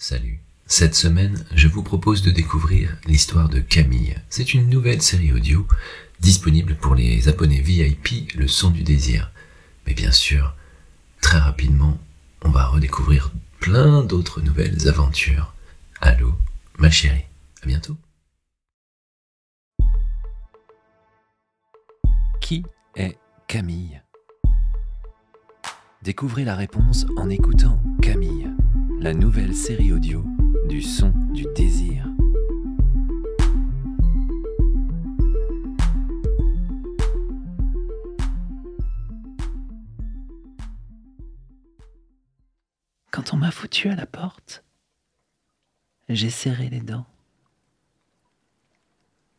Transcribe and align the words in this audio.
Salut. 0.00 0.38
Cette 0.66 0.94
semaine, 0.94 1.44
je 1.56 1.66
vous 1.66 1.82
propose 1.82 2.22
de 2.22 2.30
découvrir 2.30 2.96
l'histoire 3.06 3.48
de 3.48 3.58
Camille. 3.58 4.14
C'est 4.28 4.54
une 4.54 4.68
nouvelle 4.70 5.02
série 5.02 5.32
audio 5.32 5.66
disponible 6.20 6.76
pour 6.76 6.94
les 6.94 7.26
abonnés 7.26 7.60
VIP 7.60 8.32
Le 8.36 8.46
Son 8.46 8.70
du 8.70 8.84
Désir. 8.84 9.32
Mais 9.88 9.94
bien 9.94 10.12
sûr, 10.12 10.54
très 11.20 11.38
rapidement, 11.38 11.98
on 12.42 12.50
va 12.50 12.66
redécouvrir 12.66 13.32
plein 13.58 14.04
d'autres 14.04 14.40
nouvelles 14.40 14.86
aventures. 14.86 15.52
Allô, 16.00 16.32
ma 16.78 16.92
chérie. 16.92 17.24
À 17.64 17.66
bientôt. 17.66 17.96
Qui 22.40 22.62
est 22.94 23.18
Camille? 23.48 24.00
Découvrez 26.02 26.44
la 26.44 26.54
réponse 26.54 27.04
en 27.16 27.28
écoutant 27.28 27.82
la 29.00 29.14
nouvelle 29.14 29.54
série 29.54 29.92
audio 29.92 30.24
du 30.68 30.82
son 30.82 31.10
du 31.32 31.44
désir. 31.54 32.04
Quand 43.12 43.32
on 43.32 43.36
m'a 43.36 43.52
foutu 43.52 43.88
à 43.88 43.94
la 43.94 44.06
porte, 44.06 44.64
j'ai 46.08 46.30
serré 46.30 46.68
les 46.68 46.80
dents. 46.80 47.06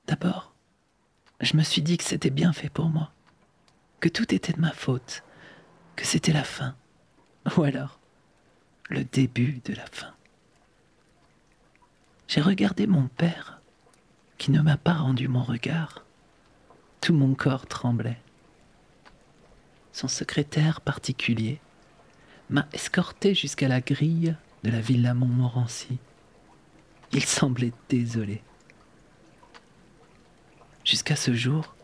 D'abord, 0.07 0.53
je 1.41 1.57
me 1.57 1.63
suis 1.63 1.81
dit 1.81 1.97
que 1.97 2.05
c'était 2.05 2.29
bien 2.29 2.53
fait 2.53 2.69
pour 2.69 2.87
moi, 2.87 3.11
que 3.99 4.07
tout 4.07 4.33
était 4.33 4.53
de 4.53 4.61
ma 4.61 4.71
faute, 4.71 5.23
que 5.97 6.05
c'était 6.05 6.33
la 6.33 6.45
fin, 6.45 6.77
ou 7.57 7.63
alors 7.63 7.98
le 8.89 9.03
début 9.03 9.61
de 9.65 9.73
la 9.73 9.85
fin. 9.85 10.13
J'ai 12.27 12.41
regardé 12.41 12.87
mon 12.87 13.07
père, 13.07 13.61
qui 14.37 14.51
ne 14.51 14.61
m'a 14.61 14.77
pas 14.77 14.93
rendu 14.93 15.27
mon 15.27 15.43
regard. 15.43 16.03
Tout 17.01 17.13
mon 17.13 17.33
corps 17.33 17.65
tremblait. 17.65 18.19
Son 19.93 20.07
secrétaire 20.07 20.81
particulier 20.81 21.59
m'a 22.49 22.67
escorté 22.73 23.33
jusqu'à 23.33 23.67
la 23.67 23.81
grille 23.81 24.35
de 24.63 24.71
la 24.71 24.81
villa 24.81 25.13
Montmorency. 25.13 25.99
Il 27.11 27.23
semblait 27.23 27.73
désolé. 27.89 28.41
Jusqu'à 30.83 31.15
ce 31.15 31.33
jour, 31.33 31.75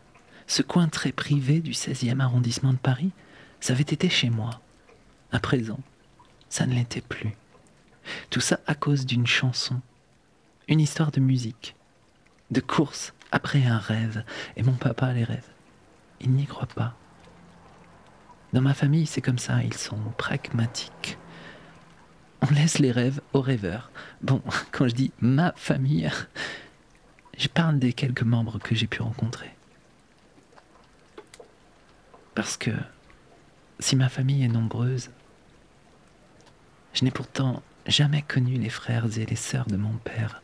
ce 0.46 0.62
coin 0.62 0.88
très 0.88 1.12
privé 1.12 1.60
du 1.60 1.72
16e 1.72 2.20
arrondissement 2.20 2.72
de 2.72 2.78
Paris, 2.78 3.12
ça 3.60 3.72
avait 3.72 3.82
été 3.82 4.08
chez 4.08 4.30
moi. 4.30 4.60
À 5.32 5.40
présent, 5.40 5.80
ça 6.56 6.64
ne 6.64 6.72
l'était 6.72 7.02
plus. 7.02 7.36
Tout 8.30 8.40
ça 8.40 8.60
à 8.66 8.74
cause 8.74 9.04
d'une 9.04 9.26
chanson, 9.26 9.78
une 10.68 10.80
histoire 10.80 11.10
de 11.10 11.20
musique, 11.20 11.76
de 12.50 12.60
course 12.60 13.12
après 13.30 13.66
un 13.66 13.76
rêve. 13.76 14.24
Et 14.56 14.62
mon 14.62 14.72
papa 14.72 15.12
les 15.12 15.24
rêves. 15.24 15.50
Il 16.18 16.30
n'y 16.30 16.46
croit 16.46 16.66
pas. 16.66 16.94
Dans 18.54 18.62
ma 18.62 18.72
famille, 18.72 19.04
c'est 19.04 19.20
comme 19.20 19.38
ça, 19.38 19.62
ils 19.64 19.76
sont 19.76 19.98
pragmatiques. 20.16 21.18
On 22.40 22.54
laisse 22.54 22.78
les 22.78 22.90
rêves 22.90 23.20
aux 23.34 23.42
rêveurs. 23.42 23.90
Bon, 24.22 24.40
quand 24.72 24.88
je 24.88 24.94
dis 24.94 25.12
ma 25.20 25.52
famille, 25.56 26.10
je 27.36 27.48
parle 27.48 27.78
des 27.78 27.92
quelques 27.92 28.22
membres 28.22 28.58
que 28.58 28.74
j'ai 28.74 28.86
pu 28.86 29.02
rencontrer. 29.02 29.54
Parce 32.34 32.56
que 32.56 32.70
si 33.78 33.94
ma 33.94 34.08
famille 34.08 34.42
est 34.42 34.48
nombreuse, 34.48 35.10
je 36.96 37.04
n'ai 37.04 37.10
pourtant 37.10 37.62
jamais 37.86 38.22
connu 38.22 38.54
les 38.54 38.70
frères 38.70 39.18
et 39.18 39.26
les 39.26 39.36
sœurs 39.36 39.66
de 39.66 39.76
mon 39.76 39.92
père. 39.98 40.42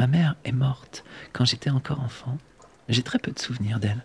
Ma 0.00 0.08
mère 0.08 0.34
est 0.44 0.52
morte 0.52 1.04
quand 1.32 1.44
j'étais 1.44 1.70
encore 1.70 2.00
enfant. 2.00 2.38
J'ai 2.88 3.04
très 3.04 3.20
peu 3.20 3.30
de 3.30 3.38
souvenirs 3.38 3.78
d'elle. 3.78 4.02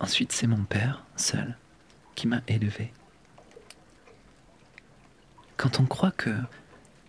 Ensuite, 0.00 0.32
c'est 0.32 0.46
mon 0.46 0.64
père, 0.64 1.04
seul, 1.16 1.58
qui 2.14 2.26
m'a 2.26 2.40
élevé. 2.48 2.92
Quand 5.58 5.80
on 5.80 5.84
croit 5.84 6.12
que 6.12 6.34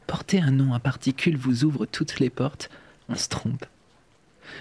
porter 0.06 0.42
un 0.42 0.52
nom 0.52 0.74
à 0.74 0.80
particules 0.80 1.38
vous 1.38 1.64
ouvre 1.64 1.86
toutes 1.86 2.20
les 2.20 2.30
portes, 2.30 2.70
on 3.08 3.16
se 3.16 3.30
trompe. 3.30 3.66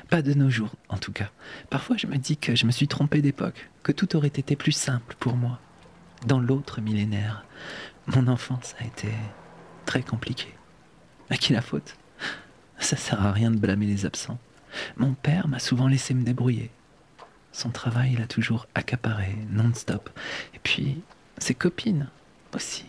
Pas 0.08 0.22
de 0.22 0.34
nos 0.34 0.50
jours, 0.50 0.74
en 0.88 0.98
tout 0.98 1.12
cas. 1.12 1.30
Parfois, 1.68 1.96
je 1.96 2.06
me 2.06 2.16
dis 2.16 2.36
que 2.36 2.54
je 2.54 2.64
me 2.64 2.70
suis 2.70 2.86
trompé 2.86 3.22
d'époque, 3.22 3.68
que 3.82 3.90
tout 3.90 4.14
aurait 4.14 4.28
été 4.28 4.54
plus 4.54 4.72
simple 4.72 5.16
pour 5.18 5.34
moi. 5.34 5.58
Dans 6.26 6.40
l'autre 6.40 6.80
millénaire, 6.80 7.44
mon 8.06 8.26
enfance 8.26 8.74
a 8.80 8.84
été 8.84 9.08
très 9.86 10.02
compliquée. 10.02 10.54
À 11.30 11.36
qui 11.36 11.52
la 11.52 11.62
faute? 11.62 11.96
Ça 12.80 12.96
sert 12.96 13.24
à 13.24 13.32
rien 13.32 13.50
de 13.50 13.58
blâmer 13.58 13.86
les 13.86 14.04
absents. 14.04 14.38
Mon 14.96 15.14
père 15.14 15.46
m'a 15.46 15.60
souvent 15.60 15.86
laissé 15.86 16.14
me 16.14 16.24
débrouiller. 16.24 16.70
Son 17.52 17.70
travail 17.70 18.16
l'a 18.16 18.26
toujours 18.26 18.66
accaparé, 18.74 19.36
non-stop. 19.50 20.10
Et 20.54 20.58
puis, 20.58 21.02
ses 21.38 21.54
copines 21.54 22.08
aussi. 22.54 22.86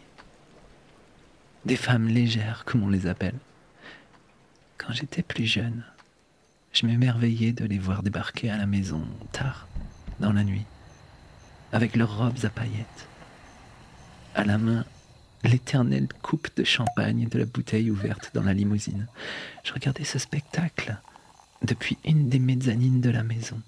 Des 1.66 1.76
femmes 1.76 2.08
légères, 2.08 2.64
comme 2.66 2.84
on 2.84 2.90
les 2.90 3.08
appelle. 3.08 3.38
Quand 4.78 4.92
j'étais 4.94 5.24
plus 5.24 5.46
jeune, 5.46 5.84
je 6.74 6.86
m'émerveillais 6.86 7.52
de 7.52 7.66
les 7.66 7.80
voir 7.80 8.02
débarquer 8.02 8.50
à 8.50 8.58
la 8.58 8.66
maison 8.66 9.04
tard, 9.32 9.68
dans 10.20 10.34
la 10.34 10.44
nuit, 10.44 10.66
avec 11.72 11.96
leurs 11.96 12.18
robes 12.18 12.44
à 12.44 12.50
paillettes. 12.50 13.08
À 14.36 14.44
la 14.44 14.58
main, 14.58 14.86
l'éternelle 15.44 16.08
coupe 16.22 16.50
de 16.56 16.64
champagne 16.64 17.28
de 17.28 17.40
la 17.40 17.46
bouteille 17.46 17.92
ouverte 17.92 18.32
dans 18.34 18.44
la 18.44 18.54
limousine. 18.54 19.08
Je 19.64 19.74
regardais 19.74 20.04
ce 20.04 20.20
spectacle 20.20 20.98
depuis 21.62 21.98
une 22.06 22.30
des 22.30 22.40
mezzanines 22.40 23.02
de 23.02 23.10
la 23.10 23.24
maison, 23.24 23.62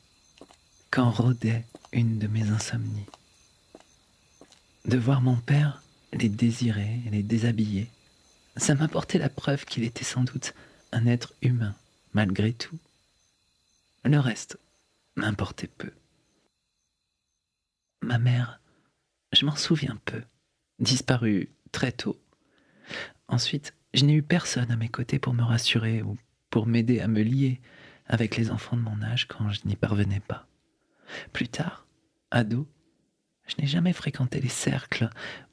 quand 0.90 1.10
rôdait 1.10 1.66
une 1.92 2.20
de 2.20 2.28
mes 2.28 2.50
insomnies. 2.50 3.06
De 4.86 4.98
voir 4.98 5.22
mon 5.22 5.36
père 5.36 5.82
les 6.14 6.30
désirer 6.30 7.02
les 7.12 7.24
déshabiller, 7.24 7.90
ça 8.58 8.76
m'apportait 8.76 9.20
la 9.20 9.30
preuve 9.30 9.66
qu'il 9.66 9.84
était 9.84 10.04
sans 10.04 10.24
doute 10.24 10.54
un 10.92 11.06
être 11.06 11.34
humain, 11.42 11.76
malgré 12.14 12.54
tout. 12.54 12.78
Le 14.04 14.20
reste 14.20 14.58
m'importait 15.16 15.70
peu. 15.78 15.92
Ma 18.02 18.18
mère, 18.18 18.60
je 19.32 19.46
m'en 19.46 19.56
souviens 19.56 19.98
peu, 20.06 20.22
disparue 20.82 21.50
très 21.72 21.92
tôt. 21.92 22.20
Ensuite, 23.28 23.74
je 23.94 24.04
n'ai 24.04 24.14
eu 24.14 24.24
personne 24.24 24.72
à 24.72 24.76
mes 24.76 24.90
côtés 24.90 25.20
pour 25.20 25.34
me 25.34 25.44
rassurer 25.44 26.02
ou 26.02 26.18
pour 26.50 26.68
m'aider 26.68 27.00
à 27.00 27.08
me 27.08 27.22
lier 27.22 27.62
avec 28.08 28.36
les 28.36 28.52
enfants 28.52 28.76
de 28.76 28.82
mon 28.82 29.02
âge 29.02 29.28
quand 29.28 29.50
je 29.52 29.62
n'y 29.66 29.76
parvenais 29.76 30.20
pas. 30.20 30.48
Plus 31.32 31.48
tard, 31.48 31.88
ado, 32.30 32.68
je 33.48 33.56
n'ai 33.60 33.68
jamais 33.68 33.94
fréquenté 33.94 34.42
les 34.42 34.50
cercles 34.50 35.10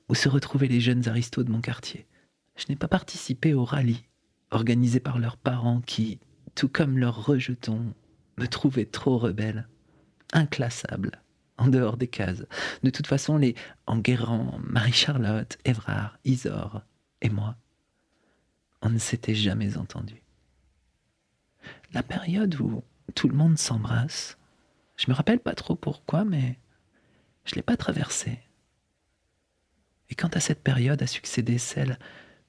où 0.08 0.14
se 0.14 0.28
retrouvaient 0.28 0.68
les 0.68 0.80
jeunes 0.80 1.08
aristos 1.08 1.44
de 1.44 1.50
mon 1.50 1.60
quartier. 1.60 2.06
Je 2.56 2.64
n'ai 2.68 2.76
pas 2.76 2.88
participé 2.88 3.54
aux 3.54 3.64
rallyes 3.64 4.04
organisés 4.50 5.00
par 5.00 5.18
leurs 5.18 5.36
parents 5.36 5.80
qui, 5.80 6.18
tout 6.54 6.68
comme 6.68 6.98
leurs 6.98 7.24
rejetons, 7.24 7.94
me 8.38 8.46
trouvaient 8.46 8.86
trop 8.86 9.18
rebelle, 9.18 9.68
inclassable, 10.32 11.22
en 11.58 11.66
dehors 11.66 11.96
des 11.96 12.08
cases. 12.08 12.44
De 12.82 12.90
toute 12.90 13.06
façon, 13.06 13.36
les 13.36 13.54
Enguerrand, 13.86 14.58
Marie-Charlotte, 14.62 15.58
Évrard, 15.64 16.18
Isor 16.24 16.82
et 17.20 17.28
moi, 17.28 17.56
on 18.80 18.90
ne 18.90 18.98
s'était 18.98 19.34
jamais 19.34 19.76
entendus. 19.76 20.22
La 21.92 22.02
période 22.02 22.58
où 22.60 22.82
tout 23.14 23.28
le 23.28 23.36
monde 23.36 23.58
s'embrasse, 23.58 24.38
je 24.96 25.10
me 25.10 25.14
rappelle 25.14 25.40
pas 25.40 25.54
trop 25.54 25.74
pourquoi, 25.74 26.24
mais 26.24 26.58
je 27.44 27.54
l'ai 27.54 27.62
pas 27.62 27.76
traversée. 27.76 28.38
Et 30.10 30.14
quant 30.14 30.28
à 30.28 30.40
cette 30.40 30.62
période 30.62 31.02
a 31.02 31.06
succédé 31.06 31.58
celle 31.58 31.98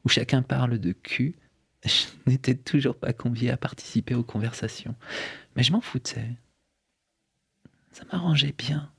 où 0.06 0.10
chacun 0.10 0.42
parle 0.42 0.78
de 0.78 0.92
cul, 0.92 1.36
je 1.84 2.06
n'étais 2.28 2.56
toujours 2.56 2.96
pas 2.96 3.14
convié 3.14 3.52
à 3.52 3.58
participer 3.58 4.16
aux 4.16 4.24
conversations. 4.24 4.96
Mais 5.56 5.64
je 5.64 5.72
m'en 5.72 5.82
foutais. 5.82 6.38
Ça 7.92 8.04
m'arrangeait 8.12 8.54
bien 8.58 8.92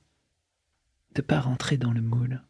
de 1.15 1.21
pas 1.21 1.39
rentrer 1.39 1.77
dans 1.77 1.91
le 1.91 2.01
moule. 2.01 2.41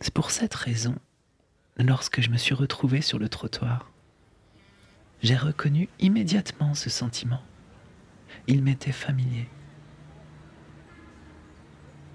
C'est 0.00 0.14
pour 0.14 0.30
cette 0.30 0.54
raison, 0.54 0.96
lorsque 1.76 2.20
je 2.20 2.30
me 2.30 2.36
suis 2.36 2.54
retrouvé 2.54 3.00
sur 3.00 3.18
le 3.18 3.28
trottoir, 3.28 3.90
j'ai 5.22 5.36
reconnu 5.36 5.88
immédiatement 5.98 6.74
ce 6.74 6.88
sentiment. 6.88 7.42
Il 8.46 8.62
m'était 8.62 8.92
familier. 8.92 9.48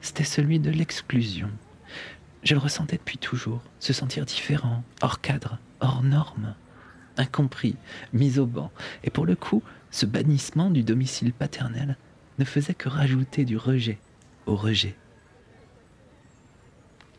C'était 0.02 0.24
celui 0.24 0.60
de 0.60 0.72
l'exclusion. 0.72 1.52
Je 2.44 2.54
le 2.54 2.60
ressentais 2.60 2.98
depuis 2.98 3.18
toujours, 3.18 3.62
se 3.80 3.94
sentir 3.94 4.26
différent, 4.26 4.84
hors 5.02 5.22
cadre, 5.22 5.60
hors 5.82 6.04
norme, 6.04 6.56
incompris, 7.18 7.76
mis 8.14 8.40
au 8.40 8.46
banc. 8.46 8.72
Et 9.04 9.10
pour 9.10 9.26
le 9.26 9.36
coup, 9.36 9.62
ce 9.92 10.06
bannissement 10.06 10.70
du 10.70 10.84
domicile 10.84 11.34
paternel 11.34 11.98
ne 12.38 12.46
faisait 12.46 12.74
que 12.74 12.90
rajouter 12.90 13.46
du 13.46 13.58
rejet 13.58 14.00
au 14.46 14.56
rejet. 14.56 14.96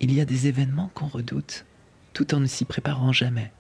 il 0.01 0.13
y 0.13 0.21
a 0.21 0.25
des 0.25 0.47
événements 0.47 0.91
qu'on 0.95 1.07
redoute, 1.07 1.65
tout 2.13 2.35
en 2.35 2.41
ne 2.41 2.47
s'y 2.47 2.65
préparant 2.65 3.13
jamais. 3.13 3.51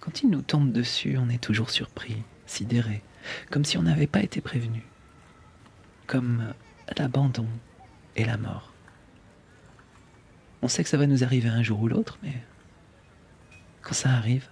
Quand 0.00 0.22
ils 0.22 0.30
nous 0.30 0.42
tombent 0.42 0.72
dessus, 0.72 1.18
on 1.18 1.28
est 1.28 1.42
toujours 1.42 1.70
surpris, 1.70 2.22
sidéré, 2.46 3.02
comme 3.50 3.64
si 3.64 3.76
on 3.76 3.82
n'avait 3.82 4.06
pas 4.06 4.22
été 4.22 4.40
prévenu. 4.40 4.82
Comme 6.06 6.54
l'abandon 6.96 7.48
et 8.14 8.24
la 8.24 8.36
mort. 8.36 8.72
On 10.62 10.68
sait 10.68 10.82
que 10.82 10.88
ça 10.88 10.96
va 10.96 11.06
nous 11.06 11.24
arriver 11.24 11.48
un 11.48 11.62
jour 11.62 11.80
ou 11.80 11.88
l'autre, 11.88 12.18
mais 12.22 12.42
quand 13.82 13.94
ça 13.94 14.10
arrive, 14.10 14.48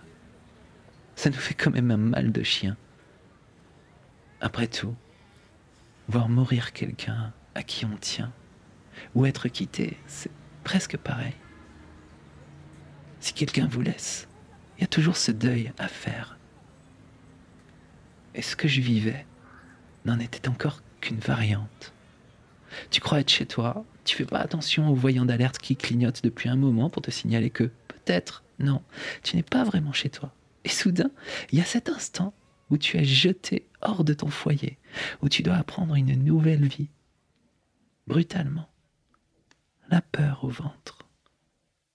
ça 1.17 1.31
nous 1.31 1.37
fait 1.37 1.55
quand 1.55 1.71
même 1.71 1.91
un 1.91 1.97
mal 1.97 2.33
de 2.33 2.43
chien. 2.43 2.77
Après 4.41 4.67
tout, 4.67 4.95
voir 6.09 6.29
mourir 6.29 6.73
quelqu'un 6.73 7.33
à 7.55 7.63
qui 7.63 7.85
on 7.85 7.97
tient, 7.97 8.33
ou 9.15 9.27
être 9.27 9.49
quitté, 9.49 9.97
c'est 10.07 10.31
presque 10.63 10.97
pareil. 10.97 11.35
Si 13.21 13.33
quelqu'un 13.33 13.67
vous 13.67 13.81
laisse, 13.81 14.29
il 14.77 14.83
y 14.83 14.85
a 14.85 14.89
toujours 14.89 15.17
ce 15.17 15.33
deuil 15.33 15.73
à 15.79 15.89
faire. 15.89 16.39
Et 18.35 18.43
ce 18.43 18.57
que 18.57 18.69
je 18.69 18.81
vivais 18.81 19.27
n'en 20.05 20.19
était 20.19 20.49
encore 20.49 20.83
qu'une 21.01 21.21
variante. 21.21 21.93
Tu 22.91 23.01
crois 23.01 23.21
être 23.21 23.31
chez 23.31 23.47
toi, 23.47 23.85
tu 24.05 24.17
fais 24.17 24.25
pas 24.25 24.41
attention 24.41 24.89
aux 24.91 24.95
voyants 24.95 25.25
d'alerte 25.25 25.59
qui 25.59 25.77
clignotent 25.77 26.25
depuis 26.25 26.49
un 26.49 26.57
moment 26.57 26.91
pour 26.91 27.03
te 27.03 27.11
signaler 27.11 27.51
que, 27.51 27.65
peut-être, 27.89 28.43
non, 28.59 28.83
tu 29.23 29.37
n'es 29.37 29.43
pas 29.43 29.65
vraiment 29.65 29.93
chez 29.93 30.11
toi. 30.11 30.35
Et 30.65 30.69
soudain, 30.69 31.11
il 31.53 31.59
y 31.59 31.63
a 31.63 31.65
cet 31.65 31.89
instant 31.89 32.35
où 32.71 32.79
tu 32.79 32.97
es 32.97 33.05
jeté 33.05 33.69
hors 33.83 34.05
de 34.05 34.15
ton 34.15 34.29
foyer, 34.29 34.79
où 35.23 35.29
tu 35.29 35.43
dois 35.43 35.57
apprendre 35.57 35.95
une 35.95 36.15
nouvelle 36.23 36.67
vie. 36.67 36.89
Brutalement. 38.07 38.69
La 39.91 40.01
peur 40.01 40.45
au 40.45 40.49
ventre. 40.49 40.99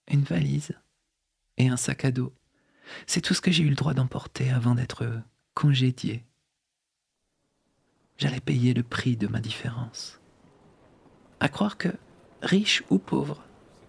Une 0.08 0.22
valise 0.22 0.72
et 1.56 1.68
un 1.68 1.76
sac 1.76 2.04
à 2.04 2.10
dos. 2.10 2.32
C'est 3.06 3.20
tout 3.20 3.34
ce 3.34 3.40
que 3.40 3.50
j'ai 3.50 3.62
eu 3.62 3.68
le 3.68 3.76
droit 3.76 3.94
d'emporter 3.94 4.50
avant 4.50 4.74
d'être 4.74 5.06
congédié. 5.54 6.24
J'allais 8.18 8.40
payer 8.40 8.74
le 8.74 8.82
prix 8.82 9.16
de 9.16 9.26
ma 9.26 9.40
différence. 9.40 10.20
À 11.40 11.48
croire 11.48 11.78
que, 11.78 11.88
riche 12.42 12.82
ou 12.90 12.98
pauvre, 12.98 13.42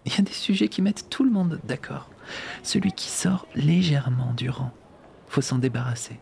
il 0.04 0.12
y 0.12 0.18
a 0.18 0.22
des 0.22 0.32
sujets 0.32 0.68
qui 0.68 0.82
mettent 0.82 1.08
tout 1.10 1.24
le 1.24 1.30
monde 1.30 1.60
d'accord. 1.64 2.10
Celui 2.62 2.92
qui 2.92 3.08
sort 3.08 3.46
légèrement 3.54 4.32
du 4.34 4.48
rang, 4.50 4.72
faut 5.28 5.42
s'en 5.42 5.58
débarrasser. 5.58 6.18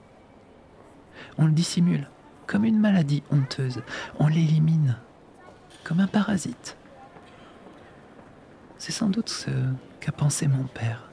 On 1.40 1.46
le 1.46 1.52
dissimule, 1.52 2.08
comme 2.46 2.64
une 2.64 2.78
maladie 2.78 3.24
honteuse. 3.32 3.82
On 4.20 4.28
l'élimine, 4.28 4.96
comme 5.82 5.98
un 5.98 6.06
parasite. 6.06 6.76
C'est 8.78 8.92
sans 8.92 9.08
doute 9.08 9.30
ce 9.30 9.50
qu'a 9.98 10.12
pensé 10.12 10.46
mon 10.46 10.64
père 10.64 11.10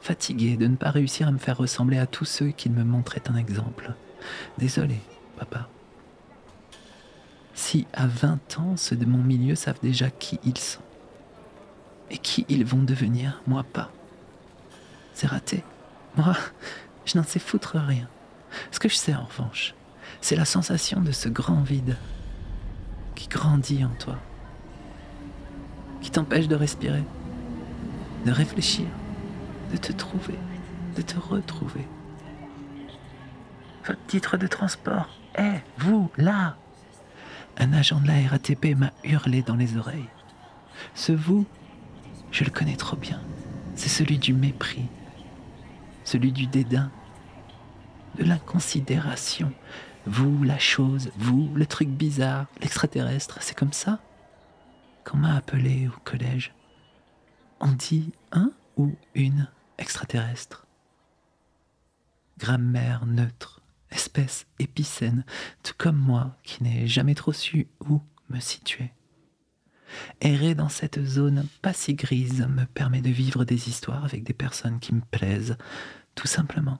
fatigué 0.00 0.56
de 0.56 0.66
ne 0.66 0.76
pas 0.76 0.90
réussir 0.90 1.28
à 1.28 1.30
me 1.30 1.38
faire 1.38 1.56
ressembler 1.56 1.98
à 1.98 2.06
tous 2.06 2.24
ceux 2.24 2.48
qui 2.48 2.70
me 2.70 2.84
montraient 2.84 3.28
un 3.28 3.36
exemple. 3.36 3.94
Désolé, 4.58 4.98
papa. 5.38 5.68
Si 7.54 7.86
à 7.92 8.06
20 8.06 8.58
ans, 8.58 8.76
ceux 8.76 8.96
de 8.96 9.04
mon 9.04 9.22
milieu 9.22 9.54
savent 9.54 9.80
déjà 9.82 10.10
qui 10.10 10.40
ils 10.44 10.58
sont 10.58 10.80
et 12.10 12.18
qui 12.18 12.44
ils 12.48 12.64
vont 12.64 12.82
devenir, 12.82 13.42
moi 13.46 13.62
pas. 13.62 13.92
C'est 15.12 15.28
raté. 15.28 15.62
Moi, 16.16 16.34
je 17.04 17.18
n'en 17.18 17.24
sais 17.24 17.38
foutre 17.38 17.76
rien. 17.76 18.08
Ce 18.70 18.78
que 18.78 18.88
je 18.88 18.94
sais 18.94 19.14
en 19.14 19.24
revanche, 19.24 19.74
c'est 20.20 20.36
la 20.36 20.44
sensation 20.44 21.00
de 21.00 21.12
ce 21.12 21.28
grand 21.28 21.62
vide 21.62 21.96
qui 23.14 23.28
grandit 23.28 23.84
en 23.84 23.94
toi, 23.98 24.16
qui 26.00 26.10
t'empêche 26.10 26.48
de 26.48 26.56
respirer, 26.56 27.04
de 28.24 28.32
réfléchir, 28.32 28.86
de 29.72 29.76
te 29.76 29.92
trouver, 29.92 30.38
de 30.96 31.02
te 31.02 31.18
retrouver. 31.18 31.86
Votre 33.86 34.06
titre 34.06 34.36
de 34.36 34.46
transport 34.46 35.08
est, 35.34 35.62
vous, 35.78 36.10
là. 36.16 36.56
Un 37.58 37.72
agent 37.72 38.00
de 38.00 38.06
la 38.06 38.28
RATP 38.28 38.76
m'a 38.76 38.92
hurlé 39.04 39.42
dans 39.42 39.56
les 39.56 39.76
oreilles. 39.76 40.08
Ce 40.94 41.12
vous, 41.12 41.46
je 42.30 42.44
le 42.44 42.50
connais 42.50 42.76
trop 42.76 42.96
bien. 42.96 43.20
C'est 43.74 43.88
celui 43.88 44.18
du 44.18 44.32
mépris, 44.32 44.86
celui 46.04 46.32
du 46.32 46.46
dédain, 46.46 46.90
de 48.16 48.24
l'inconsidération. 48.24 49.52
Vous, 50.06 50.42
la 50.42 50.58
chose, 50.58 51.10
vous, 51.16 51.50
le 51.54 51.66
truc 51.66 51.88
bizarre, 51.88 52.46
l'extraterrestre, 52.60 53.38
c'est 53.42 53.56
comme 53.56 53.72
ça 53.72 54.00
qu'on 55.04 55.18
m'a 55.18 55.36
appelé 55.36 55.88
au 55.88 56.00
collège. 56.04 56.54
On 57.60 57.72
dit 57.72 58.12
un 58.32 58.52
ou 58.76 58.94
une 59.14 59.48
extraterrestre. 59.78 60.66
Grammaire 62.38 63.04
neutre, 63.06 63.60
espèce 63.90 64.46
épicène, 64.58 65.24
tout 65.62 65.74
comme 65.76 65.98
moi 65.98 66.36
qui 66.42 66.62
n'ai 66.62 66.86
jamais 66.86 67.14
trop 67.14 67.32
su 67.32 67.68
où 67.88 68.00
me 68.30 68.40
situer. 68.40 68.92
Errer 70.20 70.54
dans 70.54 70.68
cette 70.68 71.04
zone 71.04 71.46
pas 71.62 71.72
si 71.72 71.94
grise 71.94 72.46
me 72.48 72.64
permet 72.64 73.02
de 73.02 73.10
vivre 73.10 73.44
des 73.44 73.68
histoires 73.68 74.04
avec 74.04 74.22
des 74.22 74.32
personnes 74.32 74.80
qui 74.80 74.94
me 74.94 75.00
plaisent, 75.00 75.56
tout 76.14 76.28
simplement. 76.28 76.78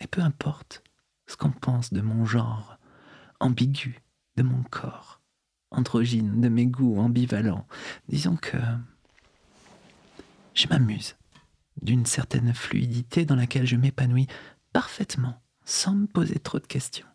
Et 0.00 0.06
peu 0.06 0.20
importe 0.20 0.82
ce 1.26 1.36
qu'on 1.36 1.50
pense 1.50 1.92
de 1.92 2.00
mon 2.00 2.24
genre, 2.24 2.78
ambigu, 3.40 4.02
de 4.36 4.42
mon 4.42 4.62
corps, 4.64 5.20
androgyne, 5.70 6.40
de 6.40 6.48
mes 6.48 6.66
goûts 6.66 6.98
ambivalents, 6.98 7.66
disons 8.08 8.36
que 8.36 8.58
je 10.54 10.68
m'amuse 10.68 11.16
d'une 11.82 12.06
certaine 12.06 12.54
fluidité 12.54 13.24
dans 13.24 13.36
laquelle 13.36 13.66
je 13.66 13.76
m'épanouis 13.76 14.26
parfaitement, 14.72 15.42
sans 15.64 15.94
me 15.94 16.06
poser 16.06 16.38
trop 16.38 16.58
de 16.58 16.66
questions. 16.66 17.06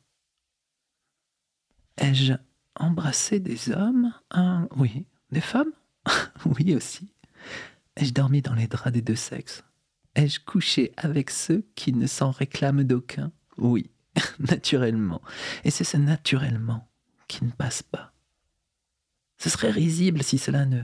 Ai-je 1.98 2.34
embrassé 2.76 3.40
des 3.40 3.72
hommes 3.72 4.14
Oui. 4.76 5.06
Des 5.32 5.42
femmes? 5.42 5.72
Oui 6.46 6.76
aussi. 6.76 7.14
Ai-je 7.96 8.14
dormi 8.14 8.42
dans 8.42 8.56
les 8.56 8.68
draps 8.68 8.92
des 8.92 9.02
deux 9.02 9.16
sexes? 9.16 9.64
Ai-je 10.16 10.40
couché 10.40 10.92
avec 10.98 11.30
ceux 11.30 11.66
qui 11.76 11.94
ne 11.94 12.08
s'en 12.08 12.32
réclament 12.32 12.84
d'aucun? 12.84 13.32
Oui, 13.58 13.90
naturellement. 14.40 15.22
Et 15.64 15.72
c'est 15.72 15.84
ce 15.84 15.98
naturellement 15.98 16.90
qui 17.28 17.46
ne 17.46 17.52
passe 17.52 17.82
pas. 17.82 18.14
Ce 19.38 19.50
serait 19.50 19.72
risible 19.72 20.22
si 20.22 20.38
cela 20.38 20.66
ne, 20.66 20.82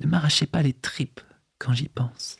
ne 0.00 0.06
m'arrachait 0.06 0.46
pas 0.46 0.62
les 0.62 0.72
tripes 0.72 1.20
quand 1.58 1.72
j'y 1.72 1.88
pense. 1.88 2.38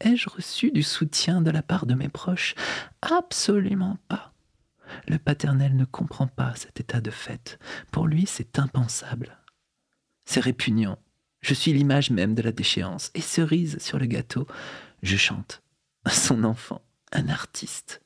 Ai-je 0.00 0.28
reçu 0.28 0.70
du 0.70 0.82
soutien 0.82 1.40
de 1.42 1.50
la 1.50 1.62
part 1.62 1.86
de 1.86 1.94
mes 1.94 2.08
proches? 2.08 2.54
Absolument 3.00 3.98
pas. 4.08 4.32
Le 5.08 5.18
paternel 5.18 5.76
ne 5.76 5.84
comprend 5.84 6.26
pas 6.26 6.54
cet 6.56 6.80
état 6.80 7.00
de 7.00 7.10
fait. 7.10 7.58
Pour 7.90 8.06
lui, 8.06 8.26
c'est 8.26 8.58
impensable. 8.58 9.38
C'est 10.24 10.40
répugnant. 10.40 10.98
Je 11.42 11.54
suis 11.54 11.72
l'image 11.72 12.10
même 12.10 12.34
de 12.34 12.42
la 12.42 12.52
déchéance. 12.52 13.10
Et 13.14 13.20
cerise 13.20 13.78
sur 13.78 13.98
le 13.98 14.06
gâteau, 14.06 14.46
je 15.02 15.16
chante. 15.16 15.62
Son 16.10 16.44
enfant, 16.44 16.82
un 17.12 17.28
artiste. 17.28 18.02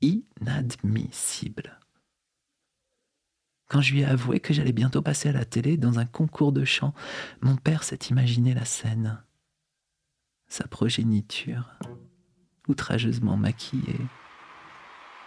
Inadmissible. 0.00 1.78
Quand 3.68 3.80
je 3.80 3.92
lui 3.92 4.00
ai 4.00 4.04
avoué 4.04 4.40
que 4.40 4.54
j'allais 4.54 4.72
bientôt 4.72 5.02
passer 5.02 5.28
à 5.28 5.32
la 5.32 5.44
télé 5.44 5.76
dans 5.76 5.98
un 5.98 6.06
concours 6.06 6.52
de 6.52 6.64
chant, 6.64 6.94
mon 7.40 7.56
père 7.56 7.82
s'est 7.82 7.98
imaginé 8.10 8.54
la 8.54 8.64
scène 8.64 9.22
sa 10.48 10.66
progéniture, 10.66 11.68
outrageusement 12.68 13.36
maquillée, 13.36 14.00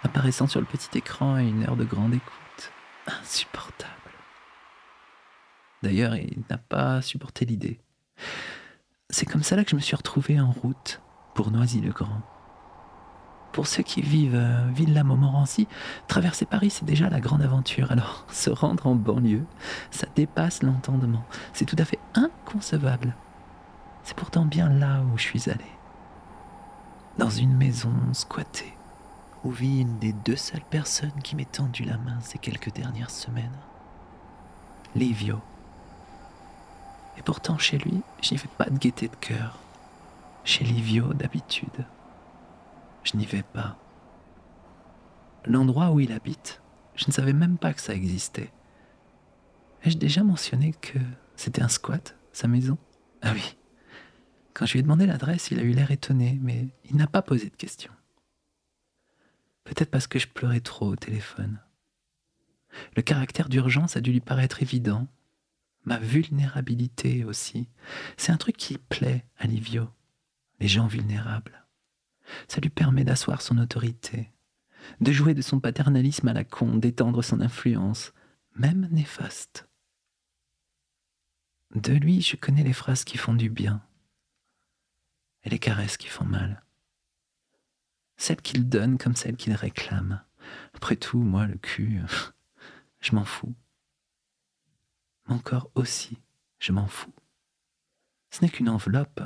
apparaissant 0.04 0.48
sur 0.48 0.60
le 0.60 0.66
petit 0.66 0.98
écran 0.98 1.36
à 1.36 1.44
une 1.44 1.64
heure 1.64 1.78
de 1.78 1.86
grande 1.86 2.14
écoute. 2.14 2.72
Insupportable. 3.08 4.00
D'ailleurs, 5.84 6.16
il 6.16 6.44
n'a 6.50 6.58
pas 6.58 7.02
supporté 7.02 7.46
l'idée. 7.46 7.80
C'est 9.10 9.26
comme 9.26 9.44
ça 9.44 9.56
là 9.56 9.64
que 9.64 9.72
je 9.72 9.76
me 9.76 9.82
suis 9.82 9.96
retrouvé 9.96 10.40
en 10.40 10.52
route 10.52 11.02
pour 11.34 11.52
Noisy-le-Grand. 11.52 12.22
Pour 13.52 13.68
ceux 13.68 13.84
qui 13.84 14.02
vivent 14.02 14.36
euh, 14.36 14.70
Villa-Montmorency, 14.74 15.68
traverser 16.08 16.46
Paris, 16.46 16.70
c'est 16.70 16.86
déjà 16.86 17.10
la 17.10 17.20
grande 17.20 17.42
aventure. 17.42 17.92
Alors, 17.92 18.26
se 18.32 18.50
rendre 18.50 18.88
en 18.88 18.96
banlieue, 18.96 19.46
ça 19.90 20.08
dépasse 20.16 20.64
l'entendement. 20.64 21.26
C'est 21.54 21.66
tout 21.66 21.76
à 21.78 21.86
fait 21.86 22.00
inconcevable. 22.14 23.16
C'est 24.04 24.16
pourtant 24.16 24.46
bien 24.46 24.70
là 24.70 25.02
où 25.02 25.18
je 25.18 25.24
suis 25.24 25.50
allé. 25.50 25.66
Dans 27.18 27.30
une 27.30 27.56
maison 27.56 27.94
squattée, 28.14 28.74
où 29.44 29.52
vit 29.52 29.82
une 29.82 30.00
des 30.00 30.14
deux 30.14 30.38
seules 30.38 30.64
personnes 30.70 31.22
qui 31.24 31.36
m'ait 31.36 31.46
tendu 31.46 31.84
la 31.84 31.98
main 31.98 32.20
ces 32.22 32.38
quelques 32.38 32.74
dernières 32.74 33.10
semaines. 33.12 33.58
Livio. 34.96 35.42
Et 37.18 37.22
pourtant, 37.22 37.58
chez 37.58 37.77
lui, 37.77 38.01
je 38.22 38.32
n'y 38.32 38.38
vais 38.38 38.50
pas 38.58 38.70
de 38.70 38.77
gaieté 38.77 39.08
de 39.08 39.15
cœur. 39.15 39.60
Chez 40.44 40.63
Livio, 40.63 41.13
d'habitude, 41.13 41.86
je 43.03 43.18
n'y 43.18 43.25
vais 43.25 43.44
pas. 43.44 43.77
L'endroit 45.46 45.91
où 45.91 46.00
il 46.00 46.12
habite, 46.12 46.62
je 46.96 47.06
ne 47.08 47.12
savais 47.12 47.34
même 47.34 47.58
pas 47.58 47.74
que 47.74 47.82
ça 47.82 47.94
existait. 47.94 48.51
Ai-je 49.84 49.98
déjà 49.98 50.24
mentionné 50.24 50.74
que 50.74 51.00
c'était 51.36 51.62
un 51.62 51.68
squat 51.68 52.15
sa 52.34 52.48
maison? 52.48 52.77
Ah 53.22 53.32
oui. 53.34 53.58
Quand 54.53 54.65
je 54.65 54.74
lui 54.74 54.80
ai 54.80 54.84
demandé 54.84 55.06
l'adresse, 55.06 55.51
il 55.51 55.60
a 55.60 55.63
eu 55.63 55.72
l'air 55.72 55.91
étonné, 55.91 56.38
mais 56.41 56.68
il 56.86 56.96
n'a 56.96 57.08
pas 57.08 57.22
posé 57.22 57.50
de 57.50 57.56
questions. 57.56 57.94
Peut-être 59.63 59.89
parce 59.91 60.08
que 60.08 60.20
je 60.20 60.27
pleurais 60.27 60.60
trop 60.60 60.88
au 60.88 60.96
téléphone. 60.96 61.60
Le 62.96 63.01
caractère 63.01 63.50
d'urgence 63.50 63.98
a 63.98 64.01
dû 64.01 64.12
lui 64.12 64.22
paraître 64.22 64.62
évident. 64.62 65.08
Ma 65.84 65.98
vulnérabilité 65.98 67.24
aussi. 67.24 67.68
C'est 68.18 68.32
un 68.32 68.38
truc 68.38 68.58
qui 68.58 68.78
plaît 68.78 69.26
à 69.38 69.48
Livio, 69.48 69.90
les 70.60 70.68
gens 70.68 70.88
vulnérables. 70.88 71.66
Ça 72.48 72.62
lui 72.62 72.70
permet 72.70 73.04
d'asseoir 73.04 73.42
son 73.42 73.58
autorité, 73.58 74.32
de 75.00 75.12
jouer 75.12 75.34
de 75.34 75.42
son 75.42 75.60
paternalisme 75.60 76.28
à 76.28 76.34
la 76.34 76.44
con, 76.44 76.76
d'étendre 76.76 77.24
son 77.24 77.42
influence, 77.42 78.14
même 78.56 78.88
néfaste. 78.92 79.68
De 81.76 81.94
lui, 81.94 82.22
je 82.22 82.36
connais 82.36 82.64
les 82.64 82.74
phrases 82.74 83.04
qui 83.04 83.18
font 83.18 83.34
du 83.34 83.50
bien 83.50 83.82
et 85.44 85.50
les 85.50 85.60
caresses 85.60 85.98
qui 85.98 86.08
font 86.08 86.26
mal. 86.26 86.64
Celles 88.18 88.42
qu'il 88.42 88.70
donne 88.70 88.98
comme 88.98 89.16
celles 89.16 89.38
qu'il 89.38 89.54
réclame. 89.54 90.22
Après 90.74 90.96
tout, 90.96 91.20
moi, 91.20 91.48
le 91.48 91.58
cul, 91.58 92.02
je 93.00 93.16
m'en 93.16 93.26
fous. 93.26 93.56
Mon 95.32 95.40
corps 95.40 95.72
aussi, 95.76 96.18
je 96.60 96.74
m'en 96.74 96.88
fous. 96.88 97.14
Ce 98.32 98.44
n'est 98.44 98.50
qu'une 98.50 98.68
enveloppe. 98.68 99.22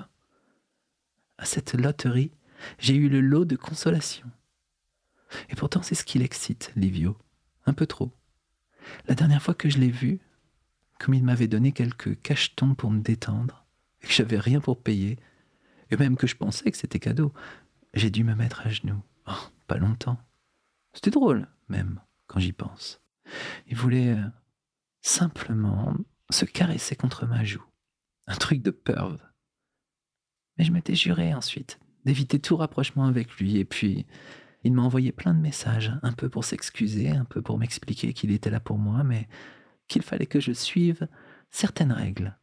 À 1.39 1.45
cette 1.45 1.73
loterie, 1.73 2.31
j'ai 2.77 2.93
eu 2.93 3.09
le 3.09 3.21
lot 3.21 3.43
de 3.43 3.55
consolation. 3.55 4.29
Et 5.49 5.55
pourtant, 5.55 5.81
c'est 5.81 5.95
ce 5.95 6.05
qui 6.05 6.19
l'excite, 6.19 6.71
Livio. 6.75 7.17
Un 7.65 7.73
peu 7.73 7.87
trop. 7.87 8.15
La 9.07 9.15
dernière 9.15 9.41
fois 9.41 9.55
que 9.55 9.67
je 9.67 9.79
l'ai 9.79 9.89
vu, 9.89 10.19
comme 10.99 11.15
il 11.15 11.23
m'avait 11.23 11.47
donné 11.47 11.71
quelques 11.71 12.21
cachetons 12.21 12.75
pour 12.75 12.91
me 12.91 13.01
détendre, 13.01 13.65
et 14.03 14.05
que 14.05 14.13
j'avais 14.13 14.37
rien 14.37 14.61
pour 14.61 14.79
payer, 14.79 15.17
et 15.89 15.97
même 15.97 16.17
que 16.17 16.27
je 16.27 16.35
pensais 16.35 16.69
que 16.69 16.77
c'était 16.77 16.99
cadeau, 16.99 17.33
j'ai 17.95 18.11
dû 18.11 18.23
me 18.23 18.35
mettre 18.35 18.61
à 18.61 18.69
genoux. 18.69 19.01
Oh, 19.25 19.47
pas 19.65 19.77
longtemps. 19.77 20.19
C'était 20.93 21.09
drôle, 21.09 21.47
même, 21.67 21.99
quand 22.27 22.39
j'y 22.39 22.53
pense. 22.53 23.01
Il 23.65 23.75
voulait 23.75 24.11
euh, 24.11 24.29
simplement 25.05 25.95
se 26.31 26.45
caresser 26.45 26.95
contre 26.95 27.27
ma 27.27 27.43
joue. 27.43 27.63
Un 28.25 28.35
truc 28.35 28.63
de 28.63 28.71
perve. 28.71 29.21
Mais 30.57 30.65
je 30.65 30.71
m'étais 30.71 30.95
juré 30.95 31.33
ensuite 31.33 31.79
d'éviter 32.05 32.39
tout 32.39 32.57
rapprochement 32.57 33.05
avec 33.05 33.37
lui, 33.37 33.57
et 33.57 33.65
puis 33.65 34.05
il 34.63 34.73
m'a 34.73 34.81
envoyé 34.81 35.11
plein 35.11 35.33
de 35.33 35.39
messages, 35.39 35.91
un 36.01 36.11
peu 36.11 36.27
pour 36.29 36.43
s'excuser, 36.43 37.09
un 37.09 37.25
peu 37.25 37.41
pour 37.41 37.57
m'expliquer 37.57 38.13
qu'il 38.13 38.31
était 38.31 38.49
là 38.49 38.59
pour 38.59 38.77
moi, 38.77 39.03
mais 39.03 39.27
qu'il 39.87 40.01
fallait 40.01 40.25
que 40.25 40.39
je 40.39 40.51
suive 40.51 41.07
certaines 41.51 41.91
règles. 41.91 42.37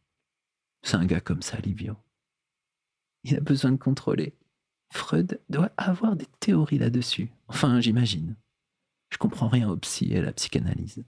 C'est 0.83 0.95
un 0.95 1.05
gars 1.05 1.21
comme 1.21 1.41
ça, 1.41 1.57
Livio. 1.59 1.97
Il 3.23 3.35
a 3.35 3.41
besoin 3.41 3.71
de 3.71 3.77
contrôler. 3.77 4.37
Freud 4.91 5.41
doit 5.49 5.71
avoir 5.77 6.15
des 6.15 6.27
théories 6.39 6.77
là-dessus. 6.77 7.31
Enfin, 7.47 7.81
j'imagine. 7.81 8.35
Je 9.09 9.17
comprends 9.17 9.47
rien 9.47 9.69
au 9.69 9.77
psy 9.77 10.13
et 10.13 10.19
à 10.19 10.21
la 10.21 10.33
psychanalyse. 10.33 11.03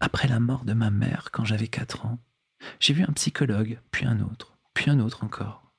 Après 0.00 0.28
la 0.28 0.40
mort 0.40 0.64
de 0.64 0.74
ma 0.74 0.90
mère, 0.90 1.30
quand 1.32 1.44
j'avais 1.44 1.68
4 1.68 2.06
ans, 2.06 2.18
j'ai 2.80 2.92
vu 2.92 3.02
un 3.02 3.12
psychologue, 3.12 3.80
puis 3.90 4.06
un 4.06 4.20
autre, 4.20 4.58
puis 4.74 4.90
un 4.90 5.00
autre 5.00 5.24
encore. 5.24 5.72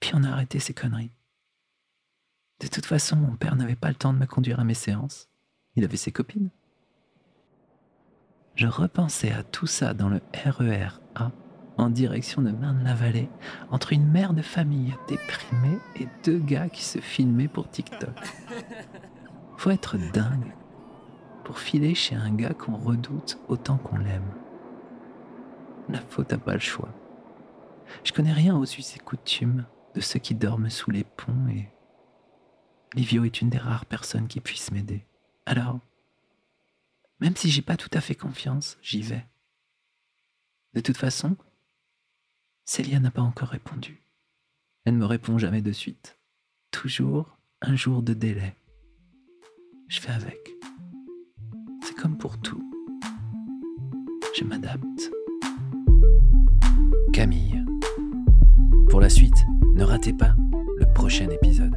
Puis 0.00 0.12
on 0.14 0.24
a 0.24 0.30
arrêté 0.30 0.58
ces 0.58 0.74
conneries. 0.74 1.12
De 2.60 2.66
toute 2.68 2.86
façon, 2.86 3.16
mon 3.16 3.36
père 3.36 3.56
n'avait 3.56 3.76
pas 3.76 3.88
le 3.88 3.94
temps 3.94 4.12
de 4.12 4.18
me 4.18 4.26
conduire 4.26 4.60
à 4.60 4.64
mes 4.64 4.74
séances. 4.74 5.28
Il 5.74 5.84
avait 5.84 5.96
ses 5.96 6.12
copines. 6.12 6.50
Je 8.54 8.66
repensais 8.66 9.32
à 9.32 9.42
tout 9.42 9.66
ça 9.66 9.94
dans 9.94 10.10
le 10.10 10.20
RER 10.44 11.00
A 11.14 11.32
en 11.78 11.88
direction 11.88 12.42
de 12.42 12.50
Marne-la-Vallée, 12.50 13.30
entre 13.70 13.94
une 13.94 14.06
mère 14.06 14.34
de 14.34 14.42
famille 14.42 14.94
déprimée 15.08 15.78
et 15.96 16.06
deux 16.22 16.38
gars 16.38 16.68
qui 16.68 16.84
se 16.84 17.00
filmaient 17.00 17.48
pour 17.48 17.70
TikTok. 17.70 18.14
Faut 19.56 19.70
être 19.70 19.96
dingue 20.12 20.52
pour 21.44 21.58
filer 21.58 21.94
chez 21.94 22.14
un 22.14 22.32
gars 22.32 22.54
qu'on 22.54 22.76
redoute 22.76 23.38
autant 23.48 23.78
qu'on 23.78 23.98
l'aime. 23.98 24.30
La 25.88 26.00
faute 26.00 26.30
n'a 26.30 26.38
pas 26.38 26.54
le 26.54 26.60
choix. 26.60 26.88
Je 28.04 28.12
connais 28.12 28.32
rien 28.32 28.56
aux 28.56 28.64
us 28.64 28.96
et 28.96 28.98
coutumes 28.98 29.66
de 29.94 30.00
ceux 30.00 30.18
qui 30.18 30.34
dorment 30.34 30.70
sous 30.70 30.90
les 30.90 31.04
ponts 31.04 31.48
et 31.48 31.68
Livio 32.94 33.24
est 33.24 33.40
une 33.40 33.48
des 33.48 33.58
rares 33.58 33.86
personnes 33.86 34.28
qui 34.28 34.40
puissent 34.40 34.70
m'aider. 34.70 35.06
Alors, 35.46 35.80
même 37.20 37.36
si 37.36 37.50
j'ai 37.50 37.62
pas 37.62 37.76
tout 37.76 37.90
à 37.92 38.00
fait 38.00 38.14
confiance, 38.14 38.78
j'y 38.82 39.00
vais. 39.00 39.24
De 40.74 40.80
toute 40.80 40.96
façon, 40.96 41.36
Célia 42.64 43.00
n'a 43.00 43.10
pas 43.10 43.22
encore 43.22 43.48
répondu. 43.48 44.02
Elle 44.84 44.94
ne 44.94 44.98
me 44.98 45.06
répond 45.06 45.38
jamais 45.38 45.62
de 45.62 45.72
suite. 45.72 46.18
Toujours 46.70 47.38
un 47.60 47.76
jour 47.76 48.02
de 48.02 48.14
délai. 48.14 48.56
Je 49.88 50.00
fais 50.00 50.12
avec. 50.12 50.51
Comme 52.02 52.16
pour 52.16 52.36
tout. 52.38 52.60
Je 54.36 54.42
m'adapte. 54.42 55.12
Camille. 57.12 57.64
Pour 58.90 59.00
la 59.00 59.08
suite, 59.08 59.46
ne 59.76 59.84
ratez 59.84 60.12
pas 60.12 60.34
le 60.80 60.92
prochain 60.94 61.30
épisode. 61.30 61.76